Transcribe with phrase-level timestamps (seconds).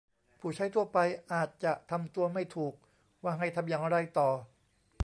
[0.39, 0.97] ผู้ใช้ทั่วไป
[1.33, 2.73] อาจจะทำตัวไม่ถูก
[3.23, 4.29] ว่าให้ทำอย่างไรต่อ